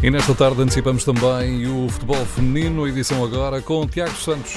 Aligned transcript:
E 0.00 0.10
nesta 0.12 0.32
tarde 0.32 0.62
antecipamos 0.62 1.04
também 1.04 1.66
o 1.66 1.88
futebol 1.88 2.24
feminino, 2.24 2.86
edição 2.86 3.24
agora 3.24 3.60
com 3.60 3.84
Tiago 3.84 4.14
Santos. 4.14 4.54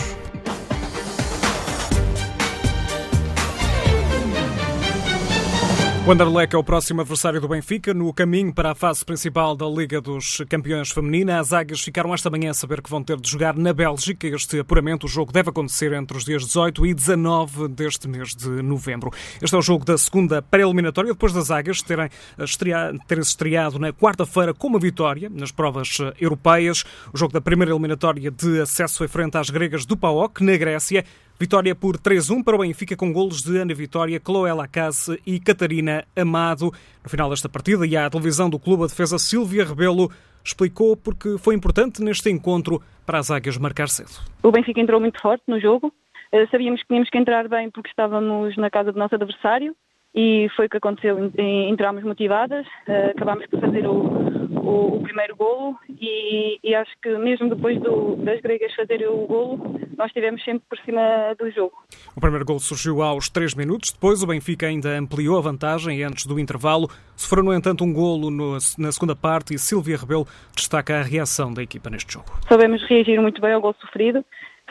O 6.04 6.12
Anderlecht 6.12 6.56
é 6.56 6.58
o 6.58 6.64
próximo 6.64 7.02
adversário 7.02 7.40
do 7.40 7.48
Benfica 7.48 7.94
no 7.94 8.12
caminho 8.12 8.52
para 8.52 8.72
a 8.72 8.76
fase 8.76 9.06
principal 9.06 9.56
da 9.56 9.68
Liga 9.68 10.02
dos 10.02 10.42
Campeões 10.50 10.90
Feminina. 10.90 11.40
As 11.40 11.54
águias 11.54 11.80
ficaram 11.80 12.12
esta 12.12 12.28
manhã 12.28 12.50
a 12.50 12.54
saber 12.56 12.82
que 12.82 12.90
vão 12.90 13.04
ter 13.04 13.22
de 13.22 13.30
jogar 13.30 13.56
na 13.56 13.72
Bélgica. 13.72 14.28
Este 14.28 14.60
apuramento, 14.60 15.06
o 15.06 15.10
jogo 15.10 15.32
deve 15.32 15.52
acontecer 15.52 15.94
entre 15.94 16.18
os 16.18 16.26
dias 16.26 16.44
18 16.44 16.88
e 16.88 16.94
19 16.96 17.68
deste 17.68 18.08
mês 18.08 18.36
de 18.36 18.50
novembro. 18.64 19.12
Este 19.40 19.56
é 19.56 19.60
o 19.60 19.62
jogo 19.62 19.86
da 19.86 19.96
segunda 19.96 20.42
pré-eliminatória, 20.42 21.14
depois 21.14 21.34
das 21.34 21.52
águias 21.52 21.84
terem, 21.84 22.10
estreado, 22.40 23.00
terem 23.08 23.22
estreado 23.22 23.78
na 23.78 23.94
quarta-feira 23.94 24.56
com 24.56 24.68
uma 24.68 24.80
vitória 24.80 25.30
nas 25.30 25.52
provas 25.52 26.00
europeias. 26.20 26.84
O 27.14 27.18
jogo 27.18 27.32
da 27.32 27.40
primeira 27.40 27.72
eliminatória 27.72 28.32
de 28.32 28.60
acesso 28.60 28.98
foi 28.98 29.08
frente 29.08 29.38
às 29.38 29.52
gregas 29.52 29.86
do 29.86 29.96
PAOK, 29.96 30.44
na 30.44 30.58
Grécia. 30.58 31.06
Vitória 31.42 31.74
por 31.74 31.98
3-1 31.98 32.44
para 32.44 32.56
o 32.56 32.60
Benfica 32.60 32.96
com 32.96 33.12
golos 33.12 33.42
de 33.42 33.58
Ana 33.58 33.74
Vitória, 33.74 34.22
Chloé 34.24 34.54
Lacasse 34.54 35.20
e 35.26 35.40
Catarina 35.40 36.06
Amado. 36.16 36.66
No 37.04 37.10
final 37.10 37.32
desta 37.32 37.50
partida, 37.50 37.84
e 37.84 37.98
à 37.98 38.08
televisão 38.12 38.48
do 38.48 38.60
clube, 38.60 38.84
a 38.84 38.86
defesa 38.86 39.18
Silvia 39.18 39.66
Rebelo 39.66 40.12
explicou 40.46 40.96
porque 40.96 41.40
foi 41.40 41.56
importante 41.56 42.00
neste 42.04 42.30
encontro 42.30 42.80
para 43.08 43.18
as 43.18 43.32
águias 43.32 43.58
marcar 43.58 43.90
cedo. 43.90 44.22
O 44.44 44.52
Benfica 44.52 44.80
entrou 44.80 45.02
muito 45.02 45.20
forte 45.20 45.42
no 45.48 45.60
jogo. 45.60 45.92
Eh, 46.32 46.46
sabíamos 46.52 46.80
que 46.82 46.90
tínhamos 46.90 47.10
que 47.10 47.18
entrar 47.18 47.48
bem 47.48 47.72
porque 47.72 47.90
estávamos 47.90 48.56
na 48.56 48.70
casa 48.70 48.92
do 48.92 49.00
nosso 49.00 49.16
adversário 49.16 49.76
e 50.14 50.48
foi 50.56 50.68
o 50.68 50.70
que 50.70 50.78
aconteceu. 50.78 51.18
Entramos 51.40 52.04
motivadas, 52.04 52.68
eh, 52.88 53.14
acabámos 53.16 53.48
por 53.48 53.62
fazer 53.62 53.88
o, 53.88 54.51
o, 54.62 54.98
o 54.98 55.02
primeiro 55.02 55.36
golo 55.36 55.76
e, 55.90 56.60
e, 56.64 56.76
acho 56.76 56.92
que 57.02 57.10
mesmo 57.18 57.50
depois 57.50 57.80
do, 57.82 58.16
das 58.18 58.40
gregas 58.42 58.74
fazerem 58.76 59.08
o 59.08 59.26
golo, 59.26 59.80
nós 59.98 60.08
estivemos 60.08 60.44
sempre 60.44 60.64
por 60.70 60.78
cima 60.80 61.02
do 61.38 61.50
jogo. 61.52 61.74
O 62.16 62.22
primeiro 62.22 62.46
golo 62.46 62.60
surgiu 62.60 63.02
aos 63.02 63.30
3 63.30 63.56
minutos, 63.56 63.92
depois 63.92 64.24
o 64.24 64.28
Benfica 64.28 64.68
ainda 64.68 64.90
ampliou 64.98 65.38
a 65.38 65.42
vantagem 65.42 66.04
antes 66.04 66.26
do 66.26 66.40
intervalo. 66.40 66.88
Sofreu, 67.16 67.44
no 67.44 67.54
entanto, 67.54 67.84
um 67.84 67.94
golo 67.94 68.30
no, 68.30 68.54
na 68.78 68.92
segunda 68.92 69.16
parte 69.16 69.54
e 69.54 69.60
Silvia 69.60 69.98
Rebelo 69.98 70.26
destaca 70.56 71.00
a 71.00 71.02
reação 71.04 71.54
da 71.54 71.62
equipa 71.62 71.90
neste 71.90 72.14
jogo. 72.14 72.28
Sabemos 72.48 72.82
reagir 72.88 73.20
muito 73.22 73.42
bem 73.42 73.54
ao 73.54 73.62
golo 73.62 73.76
sofrido. 73.80 74.24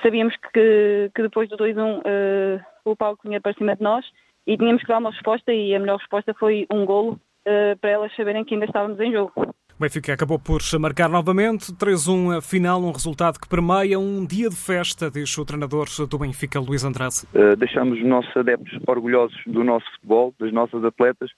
Sabíamos 0.02 0.34
que, 0.52 1.10
que 1.14 1.22
depois 1.22 1.48
do 1.48 1.56
2-1 1.56 1.76
uh, 1.76 2.02
eh, 2.04 2.60
o 2.84 2.96
palco 2.96 3.28
vinha 3.28 3.40
para 3.40 3.52
cima 3.54 3.76
de 3.76 3.82
nós 3.82 4.04
e 4.46 4.56
tínhamos 4.56 4.82
que 4.82 4.88
dar 4.88 4.98
uma 4.98 5.10
resposta 5.10 5.52
e 5.52 5.74
a 5.74 5.78
melhor 5.78 5.98
resposta 5.98 6.32
foi 6.34 6.66
um 6.72 6.86
golo 6.86 7.20
uh, 7.46 7.78
para 7.80 7.90
elas 7.90 8.14
saberem 8.16 8.44
que 8.44 8.54
ainda 8.54 8.66
estávamos 8.66 8.98
em 8.98 9.12
jogo. 9.12 9.32
O 9.80 9.82
Benfica 9.82 10.12
acabou 10.12 10.38
por 10.38 10.60
marcar 10.78 11.08
novamente 11.08 11.72
3-1 11.72 12.36
a 12.36 12.42
final, 12.42 12.82
um 12.82 12.92
resultado 12.92 13.40
que 13.40 13.48
permeia 13.48 13.98
um 13.98 14.26
dia 14.26 14.50
de 14.50 14.54
festa, 14.54 15.10
diz 15.10 15.38
o 15.38 15.42
treinador 15.42 15.86
do 16.06 16.18
Benfica, 16.18 16.60
Luís 16.60 16.84
Andrade. 16.84 17.22
Uh, 17.32 17.56
deixamos 17.56 17.98
os 17.98 18.04
nossos 18.04 18.36
adeptos 18.36 18.78
orgulhosos 18.86 19.40
do 19.46 19.64
nosso 19.64 19.90
futebol, 19.92 20.34
das 20.38 20.52
nossas 20.52 20.84
atletas 20.84 21.30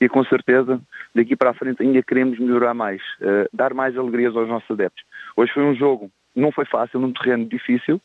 e 0.00 0.08
com 0.08 0.24
certeza 0.24 0.80
daqui 1.14 1.36
para 1.36 1.50
a 1.50 1.54
frente 1.54 1.82
ainda 1.82 2.02
queremos 2.02 2.38
melhorar 2.38 2.72
mais, 2.72 3.02
uh, 3.20 3.46
dar 3.52 3.74
mais 3.74 3.94
alegrias 3.94 4.34
aos 4.34 4.48
nossos 4.48 4.70
adeptos. 4.70 5.04
Hoje 5.36 5.52
foi 5.52 5.62
um 5.62 5.74
jogo, 5.74 6.10
não 6.34 6.50
foi 6.50 6.64
fácil, 6.64 6.98
num 6.98 7.12
terreno 7.12 7.44
difícil, 7.44 8.00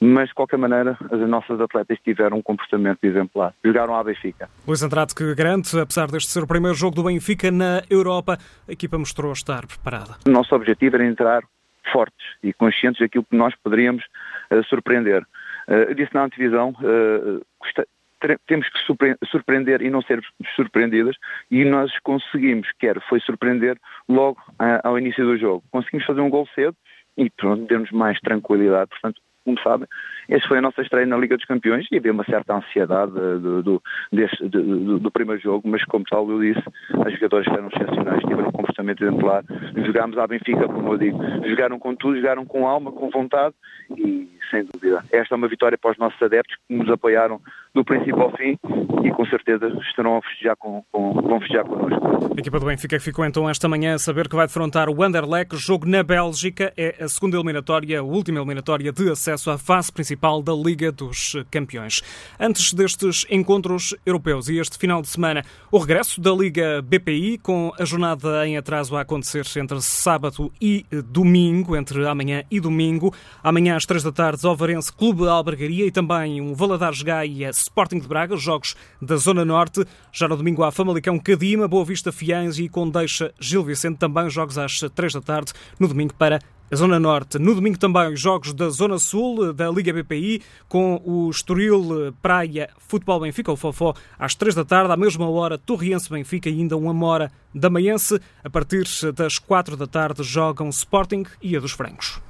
mas 0.00 0.28
de 0.28 0.34
qualquer 0.34 0.58
maneira 0.58 0.96
as 1.10 1.20
nossas 1.28 1.60
atletas 1.60 1.98
tiveram 2.04 2.38
um 2.38 2.42
comportamento 2.42 3.02
exemplar. 3.02 3.54
Jogaram 3.64 3.94
à 3.94 4.04
Benfica. 4.04 4.48
Luís 4.66 4.82
Andrade 4.82 5.14
que 5.14 5.34
garante, 5.34 5.78
apesar 5.78 6.08
deste 6.10 6.30
ser 6.30 6.42
o 6.42 6.46
primeiro 6.46 6.76
jogo 6.76 6.94
do 6.94 7.04
Benfica 7.04 7.50
na 7.50 7.82
Europa, 7.88 8.38
a 8.68 8.72
equipa 8.72 8.98
mostrou 8.98 9.32
estar 9.32 9.66
preparada. 9.66 10.16
O 10.26 10.30
nosso 10.30 10.54
objetivo 10.54 10.96
era 10.96 11.06
entrar 11.06 11.42
fortes 11.92 12.26
e 12.42 12.52
conscientes 12.52 13.00
daquilo 13.00 13.24
que 13.24 13.36
nós 13.36 13.54
poderíamos 13.62 14.04
uh, 14.50 14.62
surpreender. 14.64 15.22
Uh, 15.68 15.88
eu 15.88 15.94
disse 15.94 16.14
na 16.14 16.24
antevisão, 16.24 16.70
uh, 16.70 17.44
temos 18.46 18.68
que 18.68 18.78
surpreender 19.26 19.82
e 19.82 19.90
não 19.90 20.02
ser 20.02 20.20
surpreendidas 20.54 21.16
e 21.50 21.64
nós 21.64 21.92
conseguimos, 22.00 22.68
quer 22.78 23.00
foi 23.08 23.20
surpreender 23.20 23.78
logo 24.08 24.40
ao 24.82 24.98
início 24.98 25.24
do 25.24 25.36
jogo. 25.36 25.62
Conseguimos 25.70 26.06
fazer 26.06 26.22
um 26.22 26.30
gol 26.30 26.48
cedo 26.54 26.74
e 27.16 27.30
pronto, 27.30 27.66
demos 27.66 27.90
mais 27.92 28.18
tranquilidade. 28.20 28.88
Portanto, 28.88 29.20
como 29.46 29.60
sabem, 29.60 29.86
esta 30.28 30.48
foi 30.48 30.58
a 30.58 30.60
nossa 30.60 30.82
estreia 30.82 31.06
na 31.06 31.16
Liga 31.16 31.36
dos 31.36 31.46
Campeões 31.46 31.86
e 31.92 31.96
havia 31.96 32.12
uma 32.12 32.24
certa 32.24 32.56
ansiedade 32.56 33.12
do, 33.12 33.62
do, 33.62 33.82
desse, 34.12 34.36
do, 34.48 34.98
do 34.98 35.10
primeiro 35.10 35.40
jogo, 35.40 35.68
mas 35.68 35.84
como 35.84 36.04
tal 36.04 36.28
eu 36.28 36.40
disse, 36.40 36.62
as 37.06 37.12
jogadoras 37.14 37.46
foram 37.46 37.68
excepcionais, 37.68 38.20
tiveram 38.22 38.48
um 38.48 38.52
comportamento 38.52 39.04
exemplar, 39.04 39.44
jogámos 39.86 40.18
à 40.18 40.26
Benfica, 40.26 40.66
como 40.66 40.94
eu 40.94 40.98
digo, 40.98 41.18
jogaram 41.48 41.78
com 41.78 41.94
tudo, 41.94 42.16
jogaram 42.16 42.44
com 42.44 42.66
alma, 42.66 42.90
com 42.90 43.08
vontade 43.08 43.54
e 43.96 44.28
sem 44.50 44.64
dúvida. 44.64 45.04
Esta 45.16 45.34
é 45.34 45.36
uma 45.36 45.48
vitória 45.48 45.78
para 45.78 45.92
os 45.92 45.98
nossos 45.98 46.20
adeptos 46.22 46.56
que 46.68 46.74
nos 46.74 46.88
apoiaram 46.90 47.40
do 47.74 47.84
princípio 47.84 48.20
ao 48.20 48.34
fim 48.36 48.58
e 49.04 49.10
com 49.10 49.26
certeza 49.26 49.66
estarão 49.88 50.16
a 50.16 50.22
festejar 50.22 50.56
com, 50.56 50.82
com, 50.90 51.12
vão 51.12 51.38
festejar 51.40 51.64
connosco. 51.64 52.34
A 52.36 52.40
equipa 52.40 52.58
do 52.58 52.66
Benfica 52.66 52.98
ficou 52.98 53.24
então 53.24 53.48
esta 53.48 53.68
manhã 53.68 53.94
a 53.94 53.98
saber 53.98 54.28
que 54.28 54.36
vai 54.36 54.46
defrontar 54.46 54.88
o 54.88 55.02
Anderlecht, 55.02 55.56
jogo 55.56 55.86
na 55.86 56.02
Bélgica, 56.02 56.72
é 56.76 56.96
a 57.00 57.08
segunda 57.08 57.36
eliminatória, 57.36 58.00
a 58.00 58.02
última 58.02 58.38
eliminatória 58.38 58.92
de 58.92 59.10
acesso 59.10 59.50
à 59.50 59.58
fase 59.58 59.92
principal 59.92 60.42
da 60.42 60.52
Liga 60.52 60.90
dos 60.90 61.36
Campeões. 61.50 62.02
Antes 62.40 62.72
destes 62.72 63.26
encontros 63.30 63.94
europeus 64.04 64.48
e 64.48 64.58
este 64.58 64.78
final 64.78 65.00
de 65.00 65.08
semana, 65.08 65.42
o 65.70 65.78
regresso 65.78 66.20
da 66.20 66.32
Liga 66.32 66.82
BPI 66.82 67.38
com 67.38 67.72
a 67.78 67.84
jornada 67.84 68.46
em 68.46 68.56
atraso 68.56 68.96
a 68.96 69.02
acontecer 69.02 69.44
entre 69.58 69.80
sábado 69.80 70.50
e 70.60 70.84
domingo, 71.12 71.76
entre 71.76 72.06
amanhã 72.06 72.42
e 72.50 72.58
domingo. 72.58 73.14
Amanhã 73.42 73.76
às 73.76 73.86
três 73.86 74.02
da 74.02 74.12
tarde, 74.12 74.46
Alvarense 74.46 74.92
Clube 74.92 75.05
Albergaria 75.06 75.86
e 75.86 75.90
também 75.90 76.40
um 76.40 76.52
Valadares 76.52 77.00
Gaia 77.00 77.50
Sporting 77.50 78.00
de 78.00 78.08
Braga, 78.08 78.36
jogos 78.36 78.74
da 79.00 79.16
Zona 79.16 79.44
Norte. 79.44 79.84
Já 80.12 80.26
no 80.26 80.36
domingo 80.36 80.64
há 80.64 80.72
Famalicão 80.72 81.16
Cadima, 81.18 81.68
Boa 81.68 81.84
Vista 81.84 82.10
Fiães 82.10 82.58
e 82.58 82.68
Condeixa 82.68 83.32
Gil 83.38 83.62
Vicente, 83.62 83.98
também 83.98 84.28
jogos 84.28 84.58
às 84.58 84.80
três 84.94 85.12
da 85.12 85.20
tarde, 85.20 85.52
no 85.78 85.86
domingo 85.86 86.12
para 86.14 86.40
a 86.70 86.74
Zona 86.74 86.98
Norte. 86.98 87.38
No 87.38 87.54
domingo 87.54 87.78
também 87.78 88.12
os 88.12 88.20
jogos 88.20 88.52
da 88.52 88.68
Zona 88.68 88.98
Sul 88.98 89.52
da 89.52 89.70
Liga 89.70 89.92
BPI 89.92 90.42
com 90.68 91.00
o 91.04 91.30
Estoril 91.30 92.12
Praia 92.20 92.68
Futebol 92.78 93.20
Benfica, 93.20 93.52
o 93.52 93.56
Fofó, 93.56 93.94
às 94.18 94.34
três 94.34 94.56
da 94.56 94.64
tarde, 94.64 94.92
à 94.92 94.96
mesma 94.96 95.28
hora 95.28 95.56
Torriense 95.56 96.10
Benfica 96.10 96.50
e 96.50 96.54
ainda 96.54 96.76
uma 96.76 97.06
hora 97.06 97.30
da 97.54 97.70
manhã-se. 97.70 98.20
A 98.42 98.50
partir 98.50 98.84
das 99.14 99.38
quatro 99.38 99.76
da 99.76 99.86
tarde 99.86 100.24
jogam 100.24 100.68
Sporting 100.68 101.24
e 101.40 101.56
a 101.56 101.60
dos 101.60 101.70
Francos. 101.70 102.25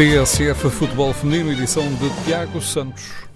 TSF 0.00 0.70
Futebol 0.70 1.12
Feminino, 1.12 1.52
edição 1.52 1.86
de 1.86 2.08
Tiago 2.24 2.58
Santos. 2.62 3.29